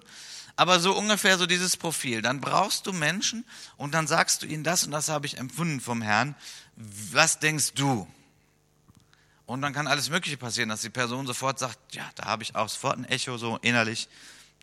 [0.56, 2.22] Aber so ungefähr so dieses Profil.
[2.22, 3.46] Dann brauchst du Menschen
[3.78, 6.36] und dann sagst du ihnen das und das habe ich empfunden vom Herrn
[6.76, 8.08] was denkst du?
[9.46, 12.56] Und dann kann alles Mögliche passieren, dass die Person sofort sagt, ja, da habe ich
[12.56, 14.10] auch sofort ein Echo so innerlich.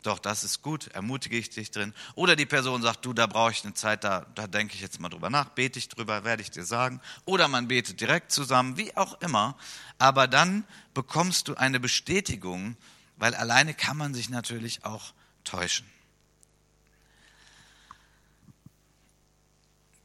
[0.03, 1.93] Doch, das ist gut, ermutige ich dich drin.
[2.15, 4.99] Oder die Person sagt, du, da brauche ich eine Zeit, da, da denke ich jetzt
[4.99, 6.99] mal drüber nach, bete ich drüber, werde ich dir sagen.
[7.23, 9.55] Oder man betet direkt zusammen, wie auch immer.
[9.99, 12.75] Aber dann bekommst du eine Bestätigung,
[13.15, 15.89] weil alleine kann man sich natürlich auch täuschen.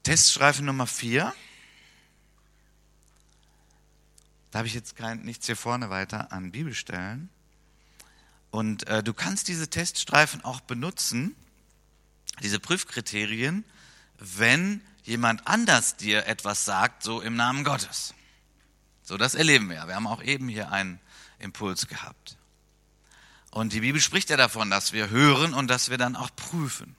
[0.02, 1.34] Teststreifen Nummer vier.
[4.50, 7.28] Da habe ich jetzt kein, nichts hier vorne weiter an Bibelstellen.
[8.50, 11.36] Und äh, du kannst diese Teststreifen auch benutzen,
[12.42, 13.64] diese Prüfkriterien,
[14.18, 18.14] wenn jemand anders dir etwas sagt, so im Namen Gottes.
[19.02, 19.86] So, das erleben wir.
[19.86, 21.00] Wir haben auch eben hier einen
[21.38, 22.37] Impuls gehabt.
[23.50, 26.96] Und die Bibel spricht ja davon, dass wir hören und dass wir dann auch prüfen.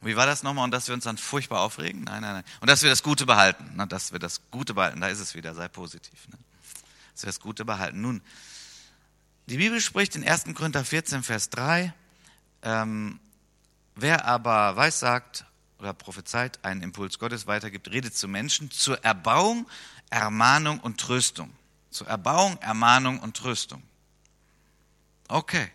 [0.00, 0.64] Wie war das nochmal?
[0.64, 2.02] Und dass wir uns dann furchtbar aufregen?
[2.04, 2.44] Nein, nein, nein.
[2.60, 3.70] Und dass wir das Gute behalten.
[3.76, 6.28] Na, dass wir das Gute behalten, da ist es wieder, sei positiv.
[6.28, 6.36] Ne?
[7.12, 8.00] Dass wir das Gute behalten.
[8.00, 8.20] Nun,
[9.46, 10.44] die Bibel spricht in 1.
[10.54, 11.94] Korinther 14, Vers 3,
[12.62, 13.20] ähm,
[13.94, 15.44] wer aber weissagt
[15.78, 19.68] oder prophezeit, einen Impuls Gottes weitergibt, redet zu Menschen zur Erbauung,
[20.10, 21.52] Ermahnung und Tröstung.
[21.90, 23.82] Zur Erbauung, Ermahnung und Tröstung.
[25.32, 25.70] Okay.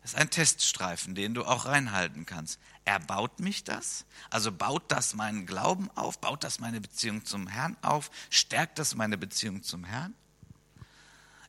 [0.00, 2.58] Das ist ein Teststreifen, den du auch reinhalten kannst.
[2.86, 4.06] Erbaut mich das?
[4.30, 6.18] Also baut das meinen Glauben auf?
[6.20, 8.10] Baut das meine Beziehung zum Herrn auf?
[8.30, 10.14] Stärkt das meine Beziehung zum Herrn?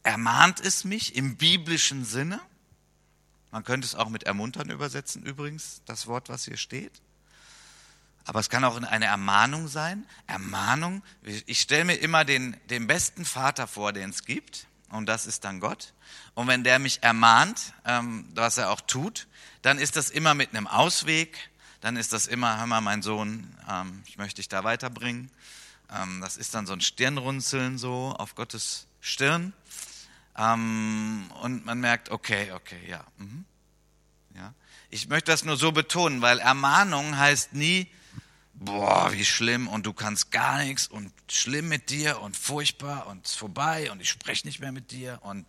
[0.04, 2.42] Ermahnt es mich im biblischen Sinne?
[3.52, 7.02] Man könnte es auch mit ermuntern übersetzen, übrigens, das Wort, was hier steht.
[8.26, 10.06] aber es kann auch eine Ermahnung sein.
[10.28, 15.26] Ermahnung, ich stelle mir immer den, den besten Vater vor, den es gibt, und das
[15.26, 15.94] ist dann Gott.
[16.34, 19.28] Und wenn der mich ermahnt, ähm, was er auch tut,
[19.62, 21.50] dann ist das immer mit einem Ausweg,
[21.82, 25.32] dann ist das immer, hör mal, mein Sohn, ähm, ich möchte dich da weiterbringen.
[25.92, 29.54] Ähm, das ist dann so ein Stirnrunzeln so auf Gottes Stirn.
[30.38, 33.04] Ähm, und man merkt, okay, okay, ja.
[33.18, 33.46] Mhm.
[34.36, 34.54] ja.
[34.90, 37.88] Ich möchte das nur so betonen, weil Ermahnung heißt nie,
[38.56, 39.68] boah, wie schlimm.
[39.68, 40.88] Und du kannst gar nichts.
[40.88, 43.92] Und schlimm mit dir und furchtbar und es ist vorbei.
[43.92, 45.20] Und ich spreche nicht mehr mit dir.
[45.22, 45.46] Und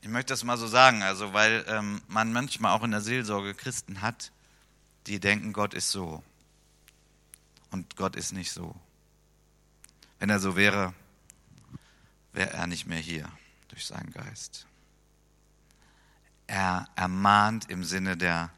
[0.00, 3.54] ich möchte das mal so sagen, also weil ähm, man manchmal auch in der Seelsorge
[3.54, 4.32] Christen hat,
[5.06, 6.22] die denken, Gott ist so.
[7.70, 8.74] Und Gott ist nicht so.
[10.18, 10.94] Wenn er so wäre,
[12.32, 13.30] wäre er nicht mehr hier
[13.68, 14.66] durch seinen Geist.
[16.46, 18.50] Er ermahnt im Sinne der,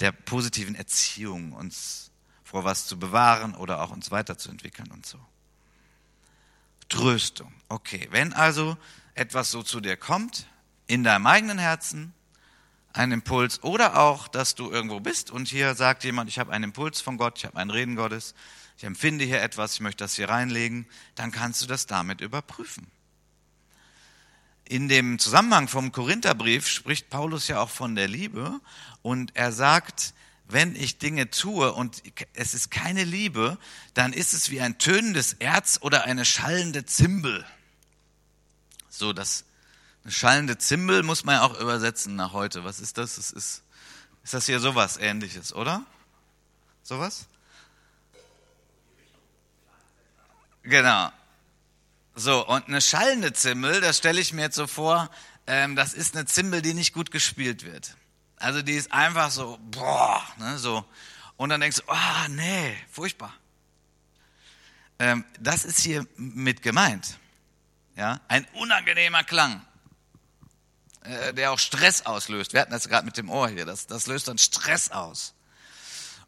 [0.00, 2.07] der positiven Erziehung, uns
[2.48, 5.20] vor was zu bewahren oder auch uns weiterzuentwickeln und so.
[6.88, 7.52] Tröstung.
[7.68, 8.78] Okay, wenn also
[9.14, 10.46] etwas so zu dir kommt,
[10.86, 12.14] in deinem eigenen Herzen,
[12.94, 16.64] ein Impuls oder auch, dass du irgendwo bist und hier sagt jemand, ich habe einen
[16.64, 18.34] Impuls von Gott, ich habe ein Reden Gottes,
[18.78, 22.86] ich empfinde hier etwas, ich möchte das hier reinlegen, dann kannst du das damit überprüfen.
[24.64, 28.58] In dem Zusammenhang vom Korintherbrief spricht Paulus ja auch von der Liebe
[29.02, 30.14] und er sagt,
[30.48, 33.58] wenn ich Dinge tue und es ist keine Liebe,
[33.94, 37.44] dann ist es wie ein tönendes Erz oder eine schallende Zimbel.
[38.88, 39.44] So, das
[40.04, 42.64] eine schallende Zimbel muss man ja auch übersetzen nach heute.
[42.64, 43.16] Was ist das?
[43.16, 43.62] das ist,
[44.24, 45.84] ist das hier sowas ähnliches, oder?
[46.82, 47.26] Sowas?
[50.62, 51.12] Genau.
[52.14, 55.10] So, und eine schallende Zimbel, das stelle ich mir jetzt so vor,
[55.46, 57.94] ähm, das ist eine Zimbel, die nicht gut gespielt wird.
[58.38, 60.84] Also die ist einfach so, boah, ne, so.
[61.36, 63.34] Und dann denkst du, ah, oh, nee, furchtbar.
[64.98, 67.18] Ähm, das ist hier mit gemeint.
[67.96, 69.64] Ja, ein unangenehmer Klang,
[71.02, 72.52] äh, der auch Stress auslöst.
[72.52, 75.34] Wir hatten das gerade mit dem Ohr hier, das, das löst dann Stress aus.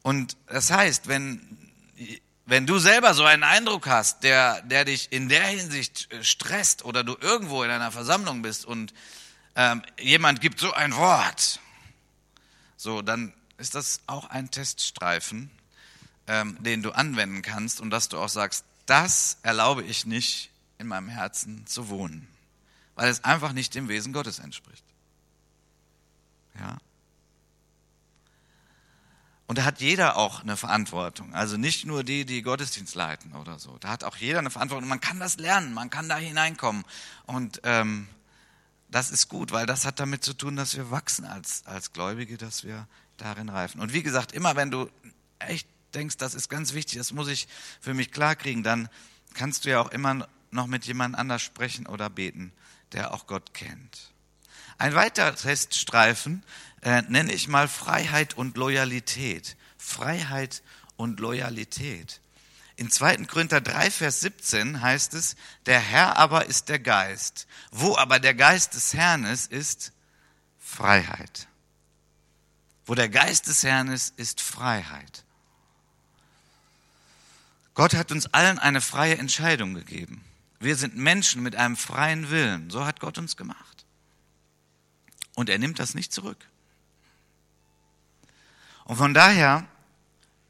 [0.02, 1.58] Und das heißt, wenn
[2.50, 6.84] wenn du selber so einen Eindruck hast, der, der dich in der Hinsicht äh, stresst
[6.84, 8.92] oder du irgendwo in einer Versammlung bist und
[9.54, 11.60] ähm, jemand gibt so ein Wort,
[12.80, 15.50] so, dann ist das auch ein Teststreifen,
[16.26, 20.86] ähm, den du anwenden kannst und dass du auch sagst, das erlaube ich nicht in
[20.86, 22.26] meinem Herzen zu wohnen,
[22.94, 24.84] weil es einfach nicht dem Wesen Gottes entspricht.
[26.58, 26.78] Ja.
[29.46, 31.34] Und da hat jeder auch eine Verantwortung.
[31.34, 33.76] Also nicht nur die, die Gottesdienst leiten oder so.
[33.78, 34.88] Da hat auch jeder eine Verantwortung.
[34.88, 36.84] Man kann das lernen, man kann da hineinkommen.
[37.26, 38.08] Und ähm,
[38.90, 42.36] das ist gut, weil das hat damit zu tun, dass wir wachsen als, als Gläubige,
[42.36, 43.80] dass wir darin reifen.
[43.80, 44.90] Und wie gesagt, immer wenn du
[45.38, 47.48] echt denkst, das ist ganz wichtig, das muss ich
[47.80, 48.88] für mich klarkriegen, dann
[49.34, 52.52] kannst du ja auch immer noch mit jemand anders sprechen oder beten,
[52.92, 54.12] der auch Gott kennt.
[54.78, 56.42] Ein weiterer Teststreifen
[56.82, 59.56] äh, nenne ich mal Freiheit und Loyalität.
[59.76, 60.62] Freiheit
[60.96, 62.20] und Loyalität.
[62.80, 63.26] In 2.
[63.26, 67.46] Korinther 3, Vers 17 heißt es, der Herr aber ist der Geist.
[67.70, 69.92] Wo aber der Geist des Herrn ist, ist
[70.58, 71.46] Freiheit.
[72.86, 75.24] Wo der Geist des Herrn ist, ist Freiheit.
[77.74, 80.24] Gott hat uns allen eine freie Entscheidung gegeben.
[80.58, 82.70] Wir sind Menschen mit einem freien Willen.
[82.70, 83.84] So hat Gott uns gemacht.
[85.34, 86.48] Und er nimmt das nicht zurück.
[88.84, 89.66] Und von daher,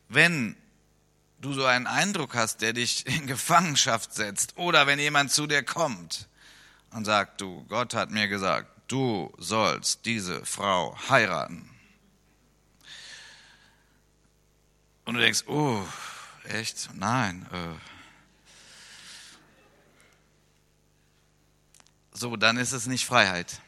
[0.08, 0.54] wenn
[1.40, 5.62] du so einen Eindruck hast, der dich in Gefangenschaft setzt, oder wenn jemand zu dir
[5.62, 6.29] kommt
[6.92, 11.70] und sagt, du, Gott hat mir gesagt, du sollst diese Frau heiraten.
[15.05, 15.83] Und du denkst, oh,
[16.44, 16.90] echt?
[16.94, 17.46] Nein.
[17.53, 17.74] Äh.
[22.12, 23.61] So, dann ist es nicht Freiheit.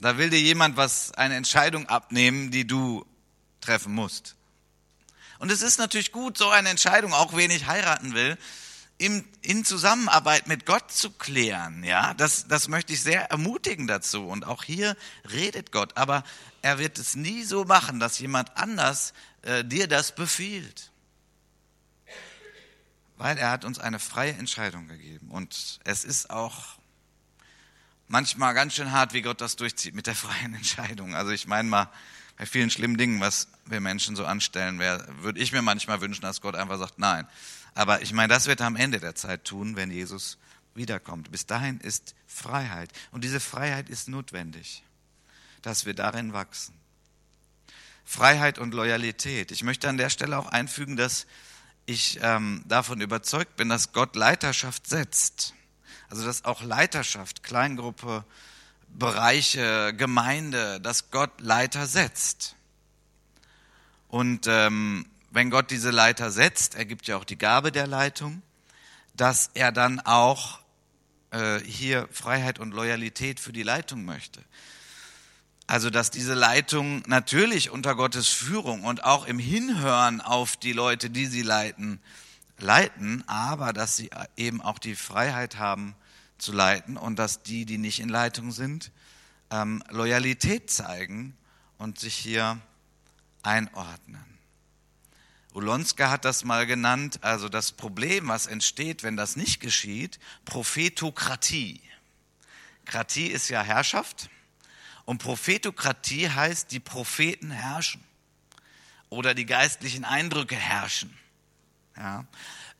[0.00, 3.04] Da will dir jemand was, eine Entscheidung abnehmen, die du
[3.60, 4.37] treffen musst.
[5.38, 8.36] Und es ist natürlich gut, so eine Entscheidung, auch wen ich heiraten will,
[8.98, 11.84] in, in Zusammenarbeit mit Gott zu klären.
[11.84, 14.26] Ja, das, das möchte ich sehr ermutigen dazu.
[14.26, 14.96] Und auch hier
[15.30, 16.24] redet Gott, aber
[16.62, 20.90] er wird es nie so machen, dass jemand anders äh, dir das befiehlt.
[23.16, 25.30] Weil er hat uns eine freie Entscheidung gegeben.
[25.30, 26.78] Und es ist auch
[28.08, 31.14] manchmal ganz schön hart, wie Gott das durchzieht mit der freien Entscheidung.
[31.14, 31.88] Also ich meine mal,
[32.38, 36.40] bei vielen schlimmen Dingen, was wir Menschen so anstellen, würde ich mir manchmal wünschen, dass
[36.40, 37.26] Gott einfach sagt, nein.
[37.74, 40.38] Aber ich meine, das wird er am Ende der Zeit tun, wenn Jesus
[40.74, 41.32] wiederkommt.
[41.32, 42.90] Bis dahin ist Freiheit.
[43.10, 44.84] Und diese Freiheit ist notwendig,
[45.62, 46.74] dass wir darin wachsen.
[48.04, 49.50] Freiheit und Loyalität.
[49.50, 51.26] Ich möchte an der Stelle auch einfügen, dass
[51.86, 55.54] ich ähm, davon überzeugt bin, dass Gott Leiterschaft setzt.
[56.08, 58.24] Also dass auch Leiterschaft, Kleingruppe,
[58.94, 62.56] Bereiche, Gemeinde, dass Gott Leiter setzt.
[64.08, 68.42] Und ähm, wenn Gott diese Leiter setzt, er gibt ja auch die Gabe der Leitung,
[69.14, 70.60] dass er dann auch
[71.30, 74.42] äh, hier Freiheit und Loyalität für die Leitung möchte.
[75.66, 81.10] Also, dass diese Leitung natürlich unter Gottes Führung und auch im Hinhören auf die Leute,
[81.10, 82.00] die sie leiten,
[82.58, 85.94] leiten, aber dass sie eben auch die Freiheit haben
[86.38, 88.92] zu leiten und dass die, die nicht in Leitung sind,
[89.50, 91.36] ähm, Loyalität zeigen
[91.78, 92.60] und sich hier
[93.42, 94.24] einordnen.
[95.54, 101.80] Ulonska hat das mal genannt, also das Problem, was entsteht, wenn das nicht geschieht, Prophetokratie.
[102.84, 104.30] Kratie ist ja Herrschaft
[105.04, 108.02] und Prophetokratie heißt, die Propheten herrschen
[109.08, 111.16] oder die geistlichen Eindrücke herrschen.
[111.96, 112.24] Ja.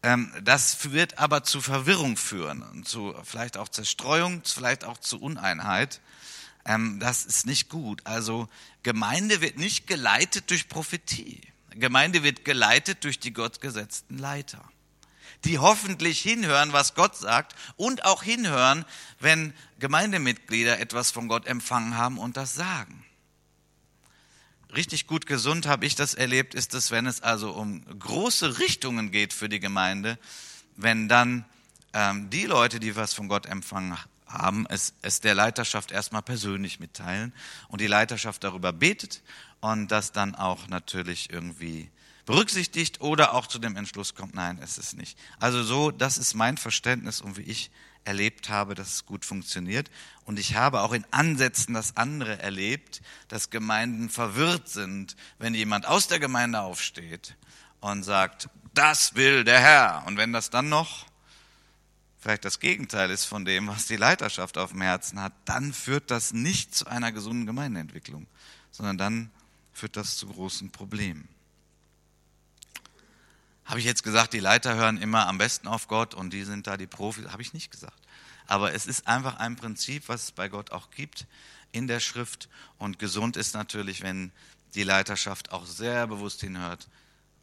[0.02, 5.20] Ähm, das wird aber zu Verwirrung führen und zu vielleicht auch Zerstreuung, vielleicht auch zu
[5.20, 6.00] Uneinheit.
[6.64, 8.02] Ähm, das ist nicht gut.
[8.04, 8.48] Also
[8.82, 11.40] Gemeinde wird nicht geleitet durch Prophetie.
[11.70, 14.64] Gemeinde wird geleitet durch die gottgesetzten Leiter,
[15.44, 18.84] die hoffentlich hinhören, was Gott sagt und auch hinhören,
[19.20, 23.04] wenn Gemeindemitglieder etwas von Gott empfangen haben und das sagen.
[24.74, 29.10] Richtig gut gesund habe ich das erlebt, ist es, wenn es also um große Richtungen
[29.10, 30.18] geht für die Gemeinde,
[30.76, 31.46] wenn dann
[31.94, 36.80] ähm, die Leute, die was von Gott empfangen haben, es, es der Leiterschaft erstmal persönlich
[36.80, 37.32] mitteilen
[37.68, 39.22] und die Leiterschaft darüber betet
[39.60, 41.90] und das dann auch natürlich irgendwie
[42.28, 45.18] berücksichtigt oder auch zu dem Entschluss kommt, nein, es ist nicht.
[45.38, 47.70] Also so, das ist mein Verständnis und wie ich
[48.04, 49.90] erlebt habe, dass es gut funktioniert.
[50.26, 55.86] Und ich habe auch in Ansätzen das andere erlebt, dass Gemeinden verwirrt sind, wenn jemand
[55.86, 57.34] aus der Gemeinde aufsteht
[57.80, 60.04] und sagt, das will der Herr.
[60.06, 61.06] Und wenn das dann noch
[62.18, 66.10] vielleicht das Gegenteil ist von dem, was die Leiterschaft auf dem Herzen hat, dann führt
[66.10, 68.26] das nicht zu einer gesunden Gemeindeentwicklung,
[68.70, 69.30] sondern dann
[69.72, 71.26] führt das zu großen Problemen.
[73.68, 76.66] Habe ich jetzt gesagt, die Leiter hören immer am besten auf Gott und die sind
[76.66, 77.26] da die Profis?
[77.28, 78.00] Habe ich nicht gesagt.
[78.46, 81.26] Aber es ist einfach ein Prinzip, was es bei Gott auch gibt
[81.70, 82.48] in der Schrift.
[82.78, 84.32] Und gesund ist natürlich, wenn
[84.74, 86.88] die Leiterschaft auch sehr bewusst hinhört,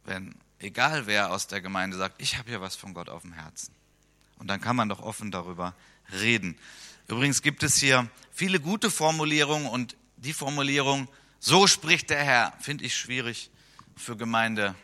[0.04, 3.32] wenn egal wer aus der Gemeinde sagt, ich habe hier was von Gott auf dem
[3.32, 3.72] Herzen.
[4.40, 5.76] Und dann kann man doch offen darüber
[6.12, 6.58] reden.
[7.06, 11.06] Übrigens gibt es hier viele gute Formulierungen und die Formulierung,
[11.38, 13.48] so spricht der Herr, finde ich schwierig
[13.94, 14.74] für Gemeinde,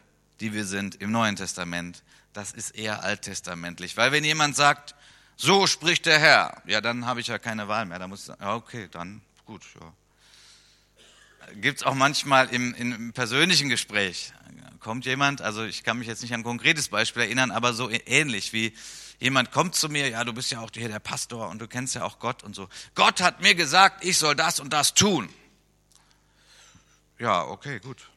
[0.43, 2.03] die wir sind im Neuen Testament.
[2.33, 3.97] Das ist eher alttestamentlich.
[3.97, 4.95] Weil wenn jemand sagt,
[5.37, 7.99] so spricht der Herr, ja, dann habe ich ja keine Wahl mehr.
[7.99, 9.93] Da muss ich sagen, ja, okay, dann gut, ja.
[11.55, 14.33] Gibt es auch manchmal im, im persönlichen Gespräch,
[14.81, 17.91] kommt jemand, also ich kann mich jetzt nicht an ein konkretes Beispiel erinnern, aber so
[17.91, 18.75] ähnlich wie
[19.21, 21.95] jemand kommt zu mir, ja, du bist ja auch hier der Pastor und du kennst
[21.95, 22.69] ja auch Gott und so.
[22.95, 25.29] Gott hat mir gesagt, ich soll das und das tun.
[27.19, 28.09] Ja, okay, gut.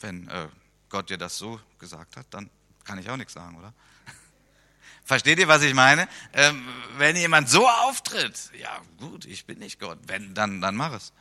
[0.00, 0.48] Wenn äh,
[0.88, 2.50] Gott dir das so gesagt hat, dann
[2.84, 3.74] kann ich auch nichts sagen, oder?
[5.04, 6.08] Versteht ihr, was ich meine?
[6.32, 9.98] Ähm, wenn jemand so auftritt, ja gut, ich bin nicht Gott.
[10.06, 11.12] Wenn, dann, dann mach es.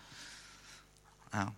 [1.34, 1.54] Ja.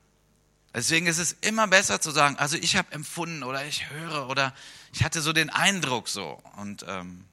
[0.74, 4.54] Deswegen ist es immer besser zu sagen, also ich habe empfunden oder ich höre oder
[4.94, 6.42] ich hatte so den Eindruck so.
[6.58, 7.26] Und ähm,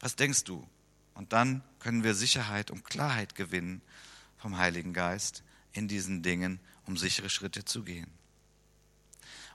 [0.00, 0.66] was denkst du?
[1.14, 3.82] Und dann können wir Sicherheit und Klarheit gewinnen
[4.38, 8.06] vom Heiligen Geist in diesen Dingen um sichere Schritte zu gehen.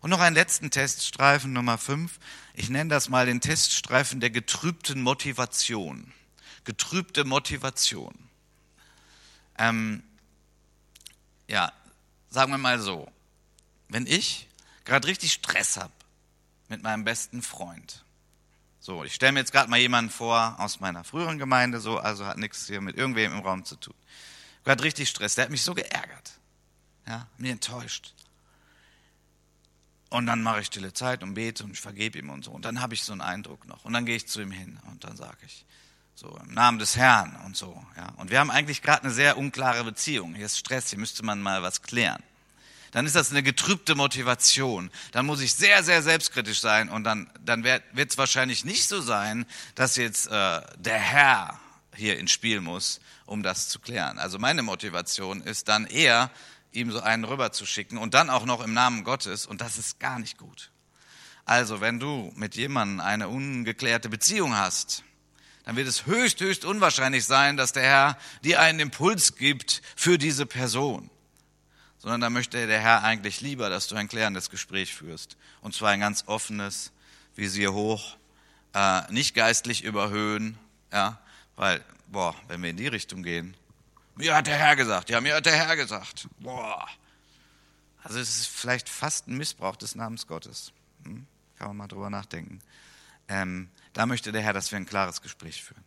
[0.01, 2.19] Und noch einen letzten Teststreifen, Nummer 5.
[2.53, 6.11] Ich nenne das mal den Teststreifen der getrübten Motivation.
[6.63, 8.13] Getrübte Motivation.
[9.57, 10.03] Ähm,
[11.47, 11.71] ja,
[12.29, 13.11] sagen wir mal so.
[13.89, 14.47] Wenn ich
[14.85, 15.93] gerade richtig Stress habe
[16.67, 18.03] mit meinem besten Freund,
[18.79, 22.25] so, ich stelle mir jetzt gerade mal jemanden vor aus meiner früheren Gemeinde, so, also
[22.25, 23.93] hat nichts hier mit irgendwem im Raum zu tun.
[24.63, 26.39] Gerade richtig Stress, der hat mich so geärgert
[27.07, 28.13] ja, mir enttäuscht.
[30.11, 32.51] Und dann mache ich stille Zeit und bete und ich vergebe ihm und so.
[32.51, 33.85] Und dann habe ich so einen Eindruck noch.
[33.85, 35.65] Und dann gehe ich zu ihm hin und dann sage ich,
[36.15, 37.81] so im Namen des Herrn und so.
[37.95, 38.09] Ja.
[38.17, 40.35] Und wir haben eigentlich gerade eine sehr unklare Beziehung.
[40.35, 42.21] Hier ist Stress, hier müsste man mal was klären.
[42.91, 44.91] Dann ist das eine getrübte Motivation.
[45.13, 48.99] Dann muss ich sehr, sehr selbstkritisch sein und dann, dann wird es wahrscheinlich nicht so
[48.99, 51.57] sein, dass jetzt äh, der Herr
[51.95, 54.19] hier ins Spiel muss, um das zu klären.
[54.19, 56.31] Also meine Motivation ist dann eher,
[56.71, 60.19] ihm so einen rüberzuschicken und dann auch noch im Namen Gottes und das ist gar
[60.19, 60.71] nicht gut.
[61.45, 65.03] Also, wenn du mit jemandem eine ungeklärte Beziehung hast,
[65.63, 70.17] dann wird es höchst, höchst unwahrscheinlich sein, dass der Herr dir einen Impuls gibt für
[70.17, 71.09] diese Person,
[71.97, 75.37] sondern da möchte der Herr eigentlich lieber, dass du ein klärendes Gespräch führst.
[75.61, 76.91] Und zwar ein ganz offenes,
[77.35, 78.17] Visier hoch,
[78.73, 80.57] äh, nicht geistlich überhöhen,
[80.91, 81.19] ja,
[81.55, 83.55] weil, boah, wenn wir in die Richtung gehen,
[84.21, 86.87] mir hat der Herr gesagt, ja, mir hat der Herr gesagt, boah.
[88.03, 90.71] Also es ist vielleicht fast ein Missbrauch des Namens Gottes.
[91.05, 91.25] Hm?
[91.57, 92.59] Kann man mal drüber nachdenken.
[93.27, 95.83] Ähm, da möchte der Herr, dass wir ein klares Gespräch führen.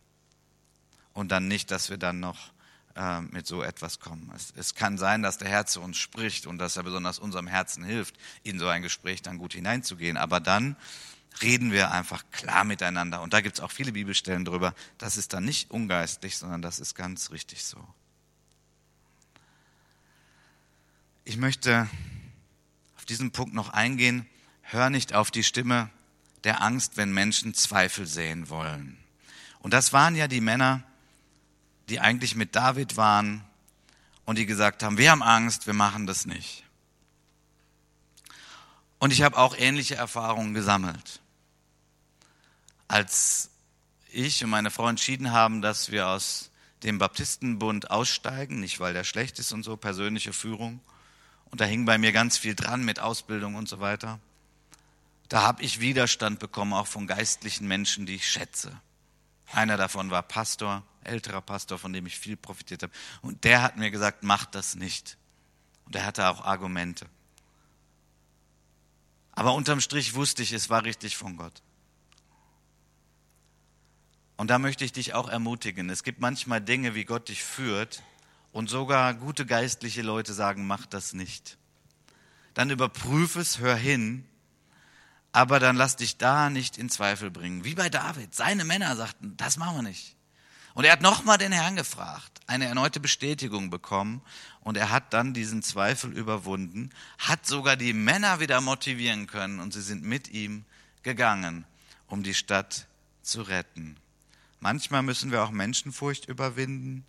[1.13, 2.51] Und dann nicht, dass wir dann noch
[2.95, 4.29] äh, mit so etwas kommen.
[4.35, 7.47] Es, es, kann sein, dass der Herr zu uns spricht und dass er besonders unserem
[7.47, 10.17] Herzen hilft, in so ein Gespräch dann gut hineinzugehen.
[10.17, 10.75] Aber dann
[11.41, 13.21] reden wir einfach klar miteinander.
[13.21, 14.73] Und da gibt es auch viele Bibelstellen drüber.
[14.97, 17.77] Das ist dann nicht ungeistlich, sondern das ist ganz richtig so.
[21.27, 21.89] Ich möchte
[22.97, 24.27] auf diesen Punkt noch eingehen.
[24.61, 25.89] Hör nicht auf die Stimme
[26.43, 28.95] der Angst, wenn Menschen Zweifel sehen wollen.
[29.57, 30.83] Und das waren ja die Männer,
[31.89, 33.43] die eigentlich mit David waren
[34.25, 36.63] und die gesagt haben, wir haben Angst, wir machen das nicht.
[38.99, 41.21] Und ich habe auch ähnliche Erfahrungen gesammelt.
[42.87, 43.49] Als
[44.11, 46.51] ich und meine Frau entschieden haben, dass wir aus
[46.83, 50.81] dem Baptistenbund aussteigen, nicht weil der schlecht ist und so, persönliche Führung,
[51.55, 54.19] und da hing bei mir ganz viel dran mit Ausbildung und so weiter,
[55.29, 58.77] da habe ich Widerstand bekommen, auch von geistlichen Menschen, die ich schätze.
[59.53, 62.91] Einer davon war Pastor, älterer Pastor, von dem ich viel profitiert habe.
[63.21, 65.15] Und der hat mir gesagt, mach das nicht.
[65.85, 67.05] Und er hatte auch Argumente.
[69.31, 71.61] Aber unterm Strich wusste ich, es war richtig von Gott.
[74.35, 75.89] Und da möchte ich dich auch ermutigen.
[75.89, 78.03] Es gibt manchmal Dinge, wie Gott dich führt.
[78.55, 81.57] Und sogar gute geistliche Leute sagen, mach das nicht.
[82.53, 84.25] Dann überprüf es, hör hin
[85.35, 87.65] aber dann lass dich da nicht in Zweifel bringen.
[87.65, 88.33] Wie bei David.
[88.33, 90.15] Seine Männer sagten, das machen wir nicht.
[90.75, 94.21] Und er hat nochmal den Herrn gefragt, eine erneute Bestätigung bekommen
[94.61, 99.73] und er hat dann diesen Zweifel überwunden, hat sogar die Männer wieder motivieren können und
[99.73, 100.63] sie sind mit ihm
[101.03, 101.65] gegangen,
[102.07, 102.87] um die Stadt
[103.21, 103.97] zu retten.
[104.61, 107.05] Manchmal müssen wir auch Menschenfurcht überwinden,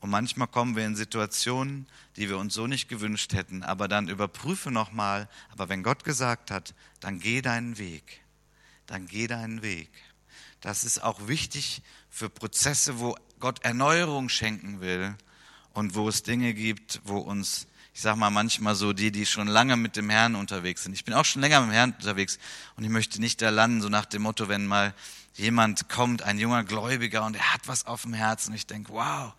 [0.00, 1.86] und manchmal kommen wir in Situationen,
[2.16, 3.62] die wir uns so nicht gewünscht hätten.
[3.62, 5.28] Aber dann überprüfe nochmal.
[5.50, 8.22] Aber wenn Gott gesagt hat, dann geh deinen Weg.
[8.86, 9.90] Dann geh deinen Weg.
[10.62, 15.14] Das ist auch wichtig für Prozesse, wo Gott Erneuerung schenken will
[15.74, 19.48] und wo es Dinge gibt, wo uns, ich sag mal manchmal so die, die schon
[19.48, 20.94] lange mit dem Herrn unterwegs sind.
[20.94, 22.38] Ich bin auch schon länger mit dem Herrn unterwegs
[22.76, 24.94] und ich möchte nicht da landen, so nach dem Motto, wenn mal
[25.34, 28.54] jemand kommt, ein junger Gläubiger und er hat was auf dem Herzen.
[28.54, 29.32] Ich denke, wow,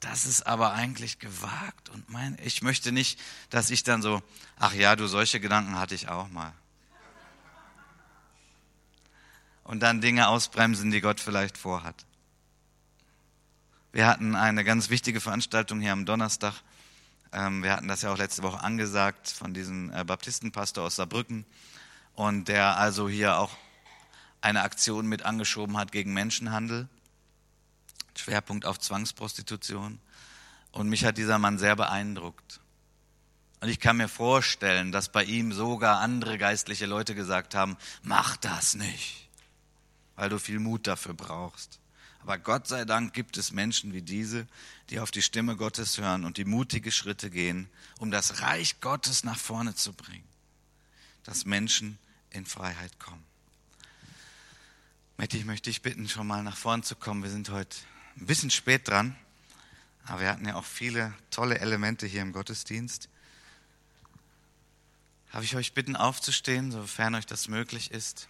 [0.00, 1.88] das ist aber eigentlich gewagt.
[1.88, 3.18] Und mein, ich möchte nicht,
[3.50, 4.22] dass ich dann so,
[4.58, 6.52] ach ja, du, solche Gedanken hatte ich auch mal.
[9.64, 12.06] Und dann Dinge ausbremsen, die Gott vielleicht vorhat.
[13.92, 16.54] Wir hatten eine ganz wichtige Veranstaltung hier am Donnerstag.
[17.32, 21.46] Ähm, wir hatten das ja auch letzte Woche angesagt von diesem äh, Baptistenpastor aus Saarbrücken.
[22.14, 23.56] Und der also hier auch
[24.40, 26.88] eine Aktion mit angeschoben hat gegen Menschenhandel.
[28.18, 30.00] Schwerpunkt auf Zwangsprostitution.
[30.72, 32.60] Und mich hat dieser Mann sehr beeindruckt.
[33.60, 38.36] Und ich kann mir vorstellen, dass bei ihm sogar andere geistliche Leute gesagt haben, mach
[38.36, 39.28] das nicht,
[40.14, 41.80] weil du viel Mut dafür brauchst.
[42.20, 44.46] Aber Gott sei Dank gibt es Menschen wie diese,
[44.90, 49.24] die auf die Stimme Gottes hören und die mutige Schritte gehen, um das Reich Gottes
[49.24, 50.28] nach vorne zu bringen,
[51.22, 51.98] dass Menschen
[52.30, 53.24] in Freiheit kommen.
[55.18, 57.22] Matti, ich möchte dich bitten, schon mal nach vorne zu kommen.
[57.22, 57.76] Wir sind heute
[58.16, 59.16] ein bisschen spät dran,
[60.06, 63.08] aber wir hatten ja auch viele tolle Elemente hier im Gottesdienst.
[65.30, 68.28] Habe ich euch bitten, aufzustehen, sofern euch das möglich ist.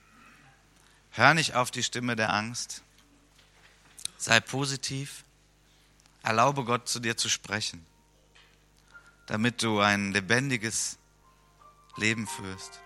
[1.10, 2.82] Hör nicht auf die Stimme der Angst.
[4.18, 5.24] Sei positiv.
[6.22, 7.86] Erlaube Gott zu dir zu sprechen,
[9.26, 10.98] damit du ein lebendiges
[11.96, 12.80] Leben führst.